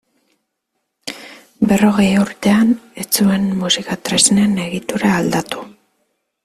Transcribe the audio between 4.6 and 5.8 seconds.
egitura aldatu.